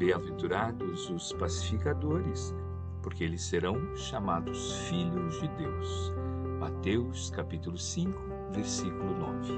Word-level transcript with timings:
Bem-aventurados 0.00 1.10
os 1.10 1.30
pacificadores, 1.34 2.54
porque 3.02 3.22
eles 3.22 3.42
serão 3.42 3.94
chamados 3.94 4.72
filhos 4.88 5.38
de 5.38 5.48
Deus. 5.48 6.14
Mateus 6.58 7.28
capítulo 7.28 7.76
5, 7.76 8.18
versículo 8.50 9.14
9. 9.18 9.52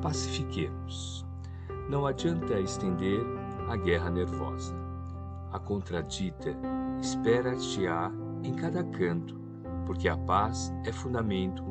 Pacifiquemos. 0.00 1.26
Não 1.90 2.06
adianta 2.06 2.60
estender 2.60 3.20
a 3.68 3.74
guerra 3.74 4.10
nervosa. 4.10 4.76
A 5.50 5.58
contradita 5.58 6.56
espera-te-á 7.00 8.12
em 8.44 8.54
cada 8.54 8.84
canto, 8.84 9.40
porque 9.86 10.08
a 10.08 10.16
paz 10.16 10.72
é 10.84 10.92
fundamento 10.92 11.64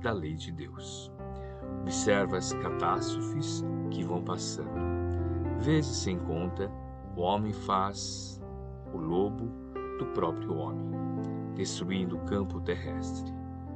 da 0.00 0.12
lei 0.12 0.34
de 0.34 0.50
Deus. 0.50 1.12
Observa 1.82 2.38
as 2.38 2.54
catástrofes 2.54 3.62
que 3.90 4.02
vão 4.02 4.22
passando. 4.22 4.80
Vezes 5.60 5.94
sem 5.98 6.18
conta, 6.20 6.72
o 7.18 7.22
homem 7.22 7.52
faz 7.52 8.40
o 8.94 8.96
lobo 8.96 9.50
do 9.98 10.06
próprio 10.14 10.56
homem, 10.56 10.88
destruindo 11.56 12.16
o 12.16 12.20
campo 12.20 12.60
terrestre. 12.60 13.34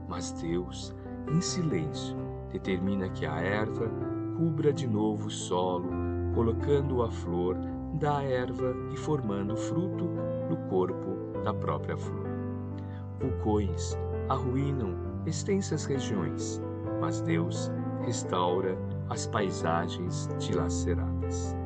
Mas 0.09 0.31
Deus, 0.41 0.95
em 1.29 1.41
silêncio, 1.41 2.17
determina 2.53 3.09
que 3.09 3.27
a 3.27 3.41
erva 3.41 3.91
cubra 4.37 4.73
de 4.73 4.87
novo 4.87 5.27
o 5.27 5.31
solo, 5.31 5.91
colocando 6.33 7.03
a 7.03 7.11
flor 7.11 7.57
da 7.95 8.23
erva 8.23 8.77
e 8.93 8.97
formando 8.97 9.57
fruto 9.57 10.05
no 10.49 10.57
corpo 10.69 11.43
da 11.43 11.53
própria 11.53 11.97
flor. 11.97 12.29
Vulcões 13.19 13.99
arruinam 14.29 14.95
extensas 15.27 15.85
regiões, 15.85 16.63
mas 17.01 17.21
Deus 17.21 17.73
restaura 18.07 18.79
as 19.11 19.27
paisagens 19.27 20.29
dilaceradas. 20.39 21.57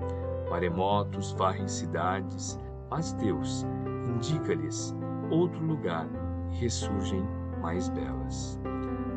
Maremotos 0.50 1.32
varrem 1.32 1.66
cidades, 1.66 2.58
mas 2.90 3.12
Deus 3.14 3.66
indica-lhes 4.08 4.94
outro 5.30 5.64
lugar 5.64 6.06
e 6.52 6.56
ressurgem 6.56 7.22
mais 7.60 7.88
belas. 7.88 8.60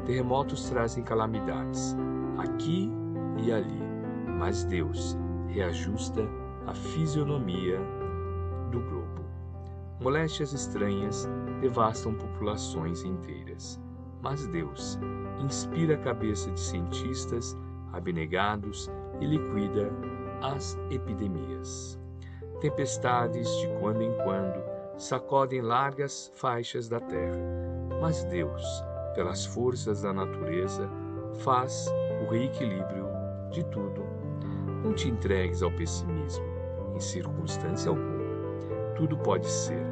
Terremotos 0.06 0.70
trazem 0.70 1.04
calamidades, 1.04 1.96
aqui 2.38 2.92
e 3.38 3.52
ali, 3.52 3.80
mas 4.40 4.64
Deus 4.64 5.18
reajusta 5.48 6.28
a 6.66 6.74
fisionomia 6.74 7.80
do 8.72 8.80
globo. 8.82 9.26
Moléstias 10.02 10.54
estranhas 10.54 11.30
devastam 11.62 12.14
populações 12.16 13.04
inteiras, 13.04 13.80
mas 14.22 14.48
Deus 14.48 14.98
inspira 15.44 15.96
a 15.96 16.00
cabeça 16.00 16.50
de 16.52 16.60
cientistas 16.60 17.56
abnegados 17.92 18.90
e 19.20 19.26
liquida 19.26 19.92
as 20.42 20.78
epidemias. 20.90 22.00
Tempestades, 22.62 23.50
de 23.58 23.68
quando 23.80 24.02
em 24.02 24.14
quando, 24.24 24.62
sacodem 24.98 25.62
largas 25.62 26.32
faixas 26.36 26.90
da 26.90 27.00
terra, 27.00 27.40
mas 28.02 28.24
Deus, 28.26 28.64
pelas 29.16 29.46
forças 29.46 30.02
da 30.02 30.12
natureza, 30.12 30.90
faz 31.40 31.88
o 32.22 32.32
reequilíbrio 32.32 33.08
de 33.52 33.64
tudo. 33.66 34.04
Não 34.84 34.94
te 34.94 35.10
entregues 35.10 35.64
ao 35.64 35.72
pessimismo, 35.72 36.46
em 36.96 37.00
circunstância 37.00 37.90
alguma. 37.90 38.20
Tudo 38.96 39.18
pode 39.18 39.48
ser, 39.50 39.86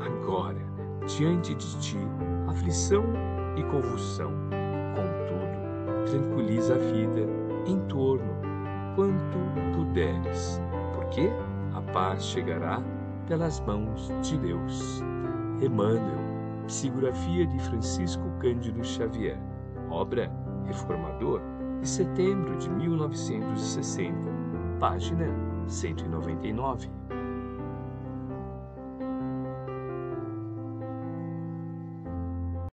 agora, 0.00 0.60
diante 1.06 1.54
de 1.54 1.78
ti, 1.80 1.98
aflição 2.48 3.04
e 3.56 3.62
convulsão. 3.64 4.32
Contudo, 4.94 6.10
tranquiliza 6.10 6.74
a 6.74 6.78
vida 6.78 7.26
em 7.66 7.78
torno 7.86 8.53
quanto 8.94 9.38
puderes, 9.74 10.60
porque 10.94 11.30
a 11.74 11.80
paz 11.92 12.24
chegará 12.24 12.82
pelas 13.26 13.60
mãos 13.60 14.12
de 14.22 14.36
Deus. 14.38 15.02
Emmanuel, 15.60 16.18
psicografia 16.66 17.46
de 17.46 17.58
Francisco 17.60 18.24
Cândido 18.38 18.84
Xavier, 18.84 19.38
obra 19.90 20.30
Reformador, 20.66 21.40
de 21.80 21.88
setembro 21.88 22.56
de 22.56 22.70
1960, 22.70 24.16
página 24.78 25.26
199. 25.66 26.88